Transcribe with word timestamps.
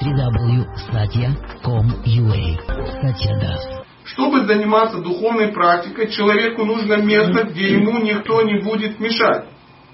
www.satya.com.ua 0.00 2.56
Satya 3.02 3.34
Das. 3.40 3.60
Чтобы 4.04 4.46
заниматься 4.46 4.98
духовной 4.98 5.52
практикой, 5.52 6.10
человеку 6.10 6.64
нужно 6.64 6.96
место, 6.96 7.44
где 7.44 7.74
ему 7.74 7.98
никто 7.98 8.42
не 8.42 8.60
будет 8.62 8.98
мешать. 8.98 9.46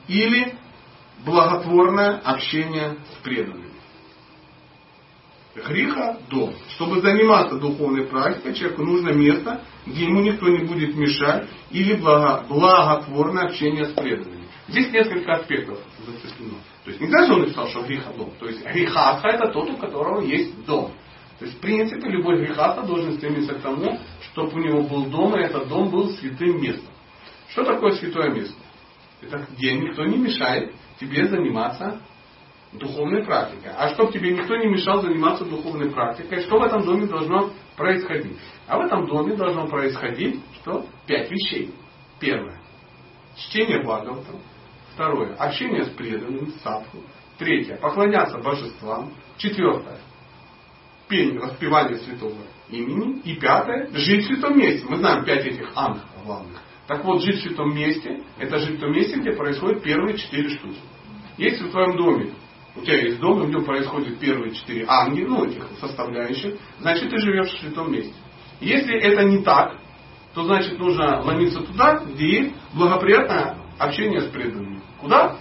Или 0.09 0.55
благотворное 1.25 2.19
общение 2.19 2.97
с 3.13 3.17
преданными. 3.23 3.67
Гриха– 5.57 6.19
дом. 6.31 6.55
Чтобы 6.75 7.01
заниматься 7.01 7.59
духовной 7.59 8.07
практикой, 8.07 8.55
человеку 8.55 8.85
нужно 8.85 9.11
место, 9.11 9.63
где 9.87 10.05
ему 10.05 10.21
никто 10.21 10.49
не 10.49 10.67
будет 10.67 10.95
мешать, 10.95 11.49
или 11.71 11.95
благо, 11.95 12.45
благотворное 12.49 13.47
общение 13.47 13.87
с 13.87 13.93
преданными. 13.93 14.36
Здесь 14.69 14.91
несколько 14.93 15.33
аспектов 15.35 15.79
зацеплено. 16.05 16.59
То 16.85 16.91
есть 16.91 17.01
не 17.01 17.09
даже 17.09 17.33
он 17.33 17.43
написал, 17.43 17.69
что 17.69 17.83
гриха 17.83 18.13
дом. 18.13 18.33
То 18.39 18.47
есть 18.47 18.65
грехаха 18.67 19.29
это 19.29 19.49
тот, 19.53 19.71
у 19.71 19.77
которого 19.77 20.23
есть 20.23 20.65
дом. 20.65 20.93
То 21.39 21.45
есть 21.45 21.59
в 21.59 21.61
принципе 21.61 22.09
любой 22.09 22.45
грехаха 22.45 22.83
должен 22.83 23.15
стремиться 23.15 23.55
к 23.55 23.61
тому, 23.61 23.99
чтобы 24.33 24.55
у 24.55 24.59
него 24.59 24.83
был 24.83 25.07
дом, 25.07 25.37
и 25.37 25.43
этот 25.43 25.69
дом 25.69 25.91
был 25.91 26.11
святым 26.11 26.61
местом. 26.61 26.93
Что 27.51 27.65
такое 27.65 27.93
святое 27.93 28.31
место? 28.31 28.57
Это 29.23 29.47
где 29.53 29.75
никто 29.75 30.05
не 30.05 30.17
мешает 30.17 30.75
тебе 30.99 31.27
заниматься 31.29 32.01
духовной 32.73 33.25
практикой. 33.25 33.73
А 33.77 33.91
чтобы 33.91 34.13
тебе 34.13 34.33
никто 34.33 34.57
не 34.57 34.67
мешал 34.67 35.01
заниматься 35.01 35.45
духовной 35.45 35.91
практикой, 35.91 36.43
что 36.43 36.59
в 36.59 36.63
этом 36.63 36.85
доме 36.85 37.07
должно 37.07 37.51
происходить? 37.77 38.37
А 38.67 38.79
в 38.79 38.81
этом 38.81 39.07
доме 39.07 39.37
должно 39.37 39.67
происходить 39.69 40.41
что? 40.55 40.87
Пять 41.07 41.31
вещей. 41.31 41.73
Первое. 42.19 42.61
Чтение 43.37 43.83
Бхагавата. 43.83 44.33
Второе. 44.97 45.35
Общение 45.35 45.85
с 45.85 45.91
преданным, 45.91 46.55
садху. 46.65 47.03
Третье. 47.37 47.77
Поклоняться 47.77 48.39
божествам. 48.39 49.13
Четвертое. 49.37 49.99
Пение, 51.07 51.39
распевание 51.39 51.99
святого 51.99 52.39
имени. 52.71 53.21
И 53.21 53.35
пятое. 53.35 53.91
Жить 53.93 54.25
в 54.25 54.29
святом 54.29 54.59
месте. 54.59 54.87
Мы 54.89 54.97
знаем 54.97 55.23
пять 55.27 55.45
этих 55.45 55.71
анг 55.75 55.99
главных. 56.25 56.63
Так 56.87 57.05
вот, 57.05 57.21
жить 57.21 57.37
в 57.37 57.43
святом 57.43 57.77
месте, 57.77 58.23
это 58.39 58.59
жить 58.59 58.79
в 58.79 58.81
том 58.81 58.93
месте, 58.93 59.19
где 59.21 59.33
происходят 59.33 59.83
первые 59.83 60.17
четыре 60.17 60.49
штуки. 60.49 60.79
Если 61.37 61.65
в 61.65 61.73
твоем 61.73 61.99
доме, 61.99 62.33
у 62.75 62.81
тебя 62.81 62.99
есть 63.03 63.21
дом, 63.21 63.41
в 63.41 63.51
нем 63.51 63.67
происходят 63.67 64.19
первые 64.19 64.55
четыре 64.55 64.87
анги, 64.89 65.21
ну, 65.21 65.45
этих 65.45 65.63
составляющих, 65.79 66.55
значит, 66.81 67.11
ты 67.11 67.19
живешь 67.19 67.51
в 67.51 67.61
святом 67.61 67.93
месте. 67.93 68.15
Если 68.61 68.99
это 68.99 69.25
не 69.25 69.43
так, 69.43 69.77
то 70.33 70.45
значит 70.45 70.79
нужно 70.79 71.21
ломиться 71.23 71.61
туда, 71.61 71.99
где 71.99 72.27
есть 72.27 72.55
благоприятное 72.73 73.66
общение 73.79 74.21
с 74.21 74.27
преданными. 74.27 74.81
Куда? 75.01 75.37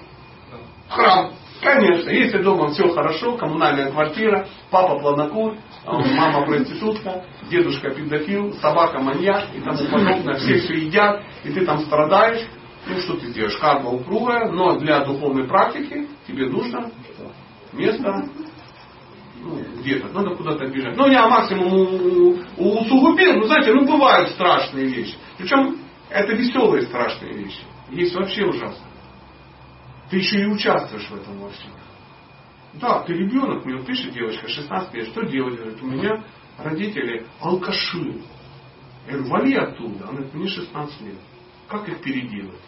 В 0.90 0.92
храм. 0.92 1.32
Конечно, 1.62 2.10
если 2.10 2.44
дома 2.44 2.70
все 2.70 2.90
хорошо, 2.90 3.38
коммунальная 3.38 3.92
квартира, 3.92 4.48
папа 4.70 5.00
планокур, 5.00 5.56
мама 5.86 6.46
проститутка, 6.46 7.26
дедушка 7.50 7.90
педофил, 7.92 8.54
собака 8.56 9.00
маньяк 9.00 9.48
и 9.56 9.62
тому 9.62 9.78
подобное, 9.90 10.36
все 10.36 10.60
все 10.60 10.74
едят, 10.76 11.24
и 11.44 11.52
ты 11.52 11.66
там 11.66 11.80
страдаешь, 11.80 12.46
ну 12.88 13.00
что 13.00 13.16
ты 13.16 13.34
делаешь? 13.34 13.58
Карма 13.58 13.90
упругая, 13.90 14.52
но 14.52 14.78
для 14.78 15.06
духовной 15.06 15.46
практики 15.46 16.08
тебе 16.28 16.50
нужно 16.50 16.92
место 17.74 18.26
ну, 19.42 19.60
где-то, 19.80 20.08
надо 20.10 20.36
куда-то 20.36 20.66
бежать. 20.68 20.98
Ну, 20.98 21.08
я 21.08 21.28
максимум 21.28 21.74
у, 21.74 22.38
у, 22.58 22.80
усугубил, 22.82 23.34
ну, 23.34 23.44
знаете, 23.44 23.74
ну, 23.74 23.86
бывают 23.86 24.30
страшные 24.32 24.88
вещи. 24.88 25.16
Причем 25.38 25.78
это 26.10 26.34
веселые 26.34 26.84
страшные 26.84 27.34
вещи. 27.34 27.62
Есть 27.90 28.16
вообще 28.16 28.46
ужасно. 28.46 28.86
Ты 30.10 30.18
еще 30.18 30.42
и 30.42 30.46
участвуешь 30.46 31.10
в 31.10 31.16
этом 31.16 31.40
во 31.40 31.50
всем. 31.50 31.72
Да, 32.74 33.04
ты 33.04 33.14
ребенок, 33.14 33.66
мне 33.66 33.84
пишет 33.84 34.14
девочка, 34.14 34.48
16 34.48 34.94
лет, 34.94 35.08
что 35.10 35.24
делать? 35.26 35.58
Говорит, 35.58 35.82
у 35.82 35.88
меня 35.88 36.24
родители 36.58 37.26
алкаши. 37.40 38.22
Я 39.08 39.14
говорю, 39.14 39.30
вали 39.30 39.56
оттуда. 39.56 40.04
Она 40.06 40.14
говорит, 40.14 40.34
мне 40.34 40.48
16 40.48 41.02
лет. 41.02 41.16
Как 41.68 41.88
их 41.88 42.02
переделать? 42.02 42.62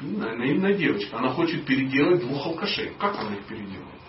Наивная 0.00 0.74
девочка. 0.74 1.18
Она 1.18 1.30
хочет 1.30 1.64
переделать 1.66 2.20
двух 2.20 2.46
алкашей. 2.46 2.92
Как 2.98 3.18
она 3.18 3.34
их 3.34 3.46
переделает? 3.46 4.00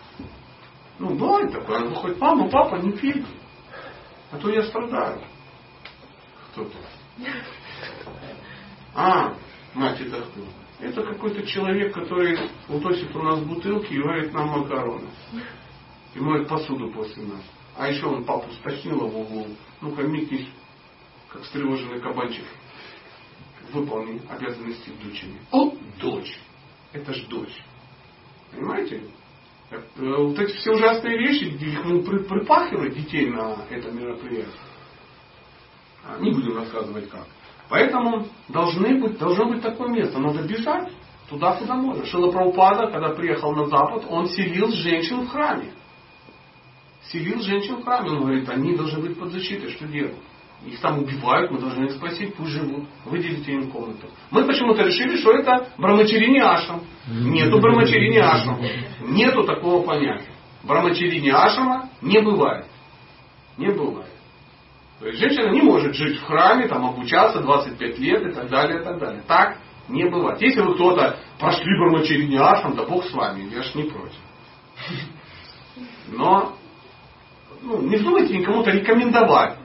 Ну, 0.99 1.15
бывает 1.15 1.51
такое. 1.51 1.77
Она 1.77 1.89
выходит, 1.89 2.19
мама, 2.19 2.49
папа, 2.49 2.75
не 2.75 2.91
пейте. 2.91 3.25
А 4.31 4.37
то 4.37 4.49
я 4.49 4.63
страдаю. 4.63 5.21
Кто-то. 6.51 6.77
А, 8.93 9.35
мать, 9.73 10.01
это 10.01 10.21
кто? 10.21 10.41
Это 10.79 11.03
какой-то 11.03 11.45
человек, 11.45 11.93
который 11.93 12.37
утосит 12.67 13.15
у 13.15 13.21
нас 13.21 13.39
бутылки 13.41 13.93
и 13.93 13.99
варит 13.99 14.33
нам 14.33 14.47
макароны. 14.47 15.09
И 16.15 16.19
моет 16.19 16.47
посуду 16.47 16.91
после 16.91 17.23
нас. 17.23 17.41
А 17.77 17.87
еще 17.87 18.07
он 18.07 18.25
папу 18.25 18.51
стащила 18.53 19.05
в 19.05 19.17
углу. 19.17 19.47
Ну-ка, 19.79 20.03
микнись, 20.03 20.47
как 21.29 21.43
встревоженный 21.43 22.01
кабанчик. 22.01 22.45
Выполни 23.71 24.21
обязанности 24.29 24.89
дочери. 25.01 25.39
О, 25.51 25.73
дочь. 25.99 26.37
Это 26.91 27.13
ж 27.13 27.25
дочь. 27.27 27.63
Понимаете? 28.51 29.03
Э, 29.69 29.79
вот 29.95 30.37
эти 30.37 30.51
все 30.57 30.71
ужасные 30.71 31.17
вещи, 31.17 31.45
их 31.45 31.85
ну, 31.85 32.03
припахивать 32.03 32.95
детей 32.95 33.29
на 33.29 33.65
это 33.69 33.89
мероприятие. 33.91 34.51
А, 36.05 36.19
не 36.19 36.31
будем 36.31 36.57
рассказывать 36.57 37.09
как. 37.09 37.27
Поэтому 37.71 38.25
должны 38.49 38.99
быть, 38.99 39.17
должно 39.17 39.45
быть 39.45 39.61
такое 39.61 39.87
место. 39.87 40.19
Надо 40.19 40.43
бежать 40.43 40.91
туда, 41.29 41.53
куда 41.53 41.75
можно. 41.75 42.05
Шила 42.05 42.29
Прабхупада, 42.29 42.91
когда 42.91 43.09
приехал 43.15 43.53
на 43.53 43.67
Запад, 43.67 44.03
он 44.09 44.27
селил 44.27 44.69
женщин 44.71 45.21
в 45.21 45.29
храме. 45.29 45.71
Селил 47.03 47.39
женщин 47.39 47.77
в 47.77 47.85
храме. 47.85 48.09
Он 48.09 48.19
говорит, 48.23 48.49
они 48.49 48.75
должны 48.75 48.99
быть 48.99 49.17
под 49.17 49.31
защитой. 49.31 49.69
Что 49.69 49.87
делать? 49.87 50.17
Их 50.65 50.81
там 50.81 50.99
убивают, 50.99 51.49
мы 51.49 51.59
должны 51.59 51.85
их 51.85 51.93
спасти, 51.93 52.25
пусть 52.25 52.51
живут. 52.51 52.83
Выделите 53.05 53.53
им 53.53 53.71
комнату. 53.71 54.07
Мы 54.31 54.43
почему-то 54.43 54.83
решили, 54.83 55.15
что 55.15 55.31
это 55.31 55.69
брамачарини 55.77 56.39
ашам. 56.39 56.81
Нету 57.07 57.57
брамачарини 57.61 58.17
ашам. 58.17 58.59
Нету 58.99 59.45
такого 59.45 59.81
понятия. 59.83 60.33
Брамачарини 60.63 61.29
ашама 61.29 61.89
не 62.01 62.19
бывает. 62.19 62.65
Не 63.57 63.67
бывает. 63.69 64.10
То 65.01 65.07
есть 65.07 65.19
женщина 65.19 65.49
не 65.49 65.63
может 65.63 65.95
жить 65.95 66.19
в 66.19 66.25
храме, 66.25 66.67
там, 66.67 66.85
обучаться 66.85 67.41
25 67.41 67.97
лет 67.97 68.27
и 68.27 68.31
так 68.33 68.49
далее, 68.49 68.81
и 68.81 68.83
так 68.83 68.99
далее. 68.99 69.23
Так 69.27 69.57
не 69.87 70.07
бывает. 70.07 70.39
Если 70.39 70.61
вы 70.61 70.75
кто-то 70.75 71.17
прошли 71.39 71.75
бормочерение 71.79 72.39
ашам, 72.39 72.75
да 72.75 72.85
Бог 72.85 73.03
с 73.05 73.11
вами, 73.11 73.49
я 73.51 73.63
ж 73.63 73.73
не 73.73 73.83
против. 73.83 74.19
Но 76.07 76.55
ну, 77.63 77.81
не 77.81 77.97
вздумайте 77.97 78.37
никому-то 78.37 78.69
рекомендовать. 78.69 79.57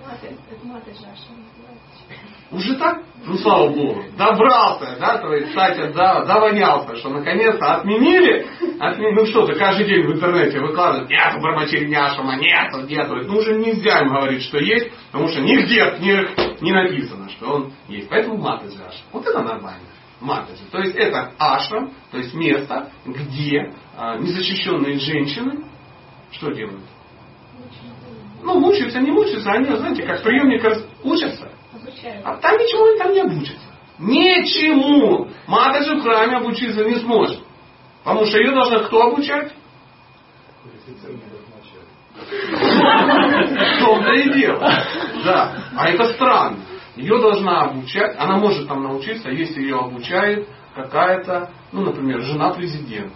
Уже 2.50 2.76
так? 2.76 3.02
Ну, 3.26 3.36
слава 3.38 3.68
Богу. 3.70 4.04
Добрался, 4.16 4.96
да, 5.00 5.18
то 5.18 5.34
есть, 5.34 5.48
кстати, 5.48 5.92
да, 5.92 6.24
довонялся, 6.24 6.94
что 6.96 7.08
наконец-то 7.08 7.74
отменили. 7.74 8.46
отменили. 8.78 9.14
Ну 9.14 9.26
что 9.26 9.46
ты 9.46 9.54
каждый 9.56 9.86
день 9.86 10.06
в 10.06 10.12
интернете 10.12 10.60
выкладывают, 10.60 11.10
нет, 11.10 11.34
бармачерняшама, 11.42 12.36
нет, 12.36 12.72
нет. 12.88 13.08
Ну 13.08 13.38
уже 13.38 13.56
нельзя 13.56 14.00
им 14.00 14.10
говорить, 14.10 14.44
что 14.44 14.58
есть, 14.58 14.92
потому 15.10 15.28
что 15.28 15.40
нигде 15.40 15.96
не, 15.98 16.62
не 16.62 16.72
написано, 16.72 17.28
что 17.30 17.52
он 17.52 17.72
есть. 17.88 18.08
Поэтому 18.08 18.36
матаджи 18.36 18.76
ашам. 18.76 19.06
Вот 19.12 19.26
это 19.26 19.42
нормально. 19.42 19.88
Матаджи. 20.20 20.62
То 20.70 20.78
есть 20.78 20.94
это 20.94 21.32
ашрам, 21.38 21.90
то 22.12 22.18
есть 22.18 22.32
место, 22.32 22.90
где 23.04 23.72
а, 23.96 24.18
незащищенные 24.18 25.00
женщины 25.00 25.64
что 26.30 26.52
делают? 26.52 26.82
Ну, 28.42 28.60
мучаются, 28.60 29.00
не 29.00 29.10
мучаются, 29.10 29.50
они, 29.50 29.64
знаете, 29.76 30.02
как 30.04 30.22
приемник 30.22 30.62
учатся. 31.02 31.50
А 32.24 32.36
там 32.36 32.58
ничего 32.58 32.96
там 32.98 33.12
не 33.12 33.20
обучатся. 33.20 33.66
Ничему. 33.98 35.28
Матаджи 35.46 35.96
в 35.96 36.02
храме 36.02 36.36
обучиться 36.36 36.84
не 36.84 36.96
сможет. 36.96 37.40
Потому 38.04 38.26
что 38.26 38.38
ее 38.38 38.52
должна 38.52 38.80
кто 38.80 39.02
обучать? 39.02 39.52
В 42.16 43.80
том-то 43.80 44.12
и 44.12 44.32
дело. 44.32 44.60
Да. 45.24 45.52
А 45.76 45.88
это 45.88 46.12
странно. 46.14 46.58
Ее 46.96 47.20
должна 47.20 47.62
обучать, 47.62 48.16
она 48.18 48.38
может 48.38 48.66
там 48.68 48.82
научиться, 48.82 49.28
если 49.28 49.60
ее 49.60 49.76
обучает 49.76 50.48
какая-то, 50.74 51.50
ну, 51.72 51.82
например, 51.82 52.22
жена 52.22 52.50
президента, 52.54 53.14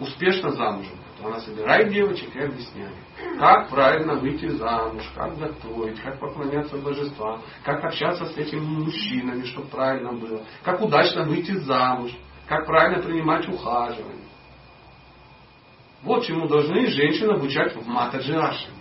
успешно 0.00 0.50
замужем. 0.50 0.96
Она 1.22 1.38
собирает 1.40 1.90
девочек 1.92 2.34
и 2.34 2.40
объясняет, 2.40 2.94
как 3.38 3.68
правильно 3.68 4.14
выйти 4.14 4.48
замуж, 4.48 5.04
как 5.14 5.36
готовить, 5.36 6.00
как 6.00 6.18
поклоняться 6.18 6.78
божествам, 6.78 7.42
как 7.62 7.84
общаться 7.84 8.24
с 8.24 8.36
этими 8.38 8.60
мужчинами, 8.60 9.44
чтобы 9.44 9.68
правильно 9.68 10.12
было, 10.12 10.40
как 10.62 10.80
удачно 10.80 11.24
выйти 11.24 11.52
замуж, 11.52 12.12
как 12.48 12.66
правильно 12.66 13.02
принимать 13.02 13.46
ухаживание. 13.48 14.24
Вот 16.02 16.24
чему 16.24 16.48
должны 16.48 16.86
женщины 16.86 17.32
обучать 17.32 17.76
в 17.76 17.86
матаджиашами. 17.86 18.80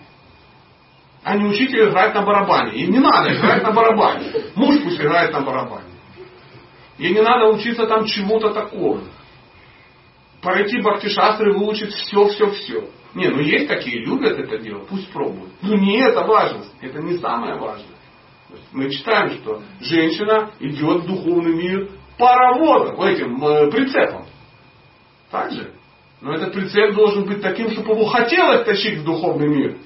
А 1.22 1.36
не 1.36 1.50
учитель 1.50 1.90
играть 1.90 2.16
на 2.16 2.22
барабане. 2.22 2.76
И 2.76 2.88
не 2.88 3.00
надо 3.00 3.36
играть 3.36 3.62
на 3.62 3.72
барабане. 3.72 4.32
Муж 4.56 4.82
пусть 4.82 4.98
играет 4.98 5.34
на 5.34 5.42
барабане. 5.42 5.90
И 6.98 7.14
не 7.14 7.22
надо 7.22 7.48
учиться 7.48 7.86
там 7.88 8.06
чему-то 8.06 8.54
такому 8.54 9.02
пройти 10.42 10.80
Бхактишастры, 10.82 11.54
выучить 11.54 11.94
все, 11.94 12.28
все, 12.30 12.50
все. 12.52 12.90
Не, 13.16 13.30
ну 13.30 13.40
есть 13.40 13.68
такие, 13.68 14.06
любят 14.06 14.38
это 14.38 14.60
дело, 14.60 14.86
пусть 14.88 15.12
пробуют. 15.12 15.52
Ну 15.62 15.76
не 15.78 16.00
это 16.00 16.22
важность, 16.22 16.74
это 16.82 17.02
не 17.02 17.18
самое 17.18 17.56
важное. 17.56 17.98
Мы 18.72 18.90
читаем, 18.90 19.32
что 19.32 19.62
женщина 19.80 20.52
идет 20.60 21.04
в 21.04 21.08
духовный 21.08 21.56
мир 21.56 21.90
паровозом, 22.18 23.02
этим 23.02 23.44
э, 23.44 23.72
прицепом. 23.72 24.26
Так 25.32 25.52
же? 25.52 25.74
Но 26.22 26.34
этот 26.34 26.54
прицеп 26.54 26.96
должен 26.96 27.26
быть 27.26 27.42
таким, 27.42 27.72
чтобы 27.72 27.92
его 27.94 28.06
хотелось 28.06 28.66
тащить 28.66 29.00
в 29.00 29.06
духовный 29.06 29.48
мир. 29.48 29.78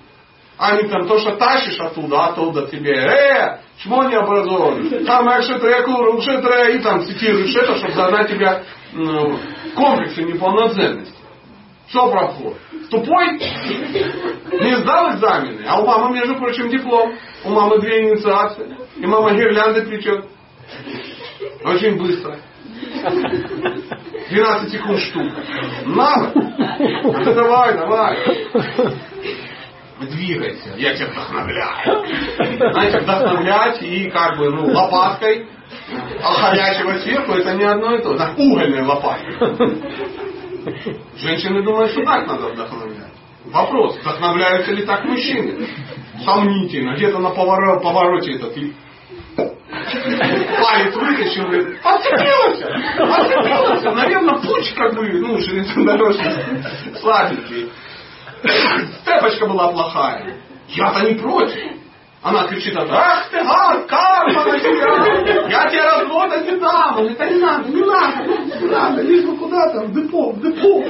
А 0.57 0.81
не 0.81 0.87
там 0.87 1.07
то, 1.07 1.19
что 1.19 1.35
тащишь 1.35 1.79
оттуда, 1.79 2.27
оттуда 2.27 2.67
тебе, 2.67 2.93
э, 2.93 3.59
чмо 3.77 4.05
не 4.05 4.15
образованный. 4.15 5.05
Там 5.05 5.27
вже 5.41 5.57
треба, 5.59 6.69
и 6.69 6.79
там 6.79 7.03
цитируешь 7.03 7.55
это, 7.55 7.77
чтобы 7.77 7.93
загнать 7.93 8.29
тебя 8.29 8.63
комплексы 9.75 10.23
неполноценности. 10.23 11.13
Что 11.89 12.09
проходит? 12.09 12.57
Тупой? 12.89 13.33
Не 13.33 14.77
сдал 14.77 15.13
экзамены, 15.13 15.63
а 15.67 15.79
у 15.81 15.85
мамы, 15.85 16.15
между 16.15 16.35
прочим, 16.35 16.69
диплом. 16.69 17.13
У 17.43 17.49
мамы 17.49 17.79
две 17.79 18.09
инициации. 18.09 18.75
И 18.97 19.05
мама 19.05 19.33
гирлянды 19.33 19.83
причет. 19.83 20.25
Очень 21.63 21.97
быстро. 21.97 22.37
12 24.29 24.71
секунд 24.71 24.99
штука. 24.99 25.43
Надо? 25.85 26.31
Давай, 27.33 27.77
давай. 27.77 28.17
Двигайся, 30.01 30.69
я 30.77 30.95
тебя 30.95 31.07
вдохновляю. 31.07 32.05
Знаете, 32.71 32.99
вдохновлять 32.99 33.81
и 33.81 34.09
как 34.09 34.37
бы 34.37 34.49
ну, 34.49 34.73
лопаткой 34.73 35.47
а 36.21 36.51
горячего 36.51 36.97
сверху 36.99 37.33
это 37.33 37.53
не 37.55 37.63
одно 37.63 37.95
и 37.95 38.01
то. 38.01 38.15
Так 38.15 38.37
угольной 38.37 38.83
лопаткой. 38.83 39.35
Женщины 41.17 41.63
думают, 41.63 41.91
что 41.91 42.03
так 42.03 42.27
надо 42.27 42.47
вдохновлять. 42.47 43.11
Вопрос, 43.45 43.97
вдохновляются 43.99 44.71
ли 44.71 44.85
так 44.85 45.03
мужчины? 45.03 45.67
Сомнительно. 46.23 46.95
Где-то 46.95 47.19
на 47.19 47.31
повороте, 47.31 48.33
этот 48.35 48.55
палец 49.35 50.95
вытащил 50.95 51.51
и 51.51 51.75
подцепился. 51.81 52.67
Подцепился. 52.97 53.91
Наверное, 53.91 54.39
путь 54.39 54.73
как 54.75 54.95
бы, 54.95 55.07
ну, 55.19 55.37
железнодорожный, 55.39 56.63
слабенький. 56.99 57.71
Степочка 59.01 59.45
была 59.47 59.71
плохая. 59.71 60.37
Я-то 60.69 61.09
не 61.09 61.15
против. 61.15 61.72
Она 62.23 62.47
кричит, 62.47 62.73
ах 62.77 63.29
ты 63.29 63.43
гад, 63.43 63.85
карма 63.85 64.45
на 64.45 64.57
тебя, 64.57 65.49
я 65.49 65.69
тебе 65.69 65.83
работать 65.83 66.45
не 66.45 66.57
дам. 66.57 67.15
Да 67.17 67.29
не 67.29 67.39
надо, 67.39 67.69
не 67.69 67.83
надо, 67.83 68.59
не 68.61 68.67
надо, 68.69 69.01
лишь 69.01 69.25
бы 69.25 69.37
куда-то, 69.37 69.81
в 69.81 69.93
депо, 69.93 70.31
в 70.31 70.41
депо. 70.41 70.83